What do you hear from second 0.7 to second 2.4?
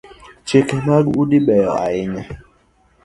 mag udi beyo ahinya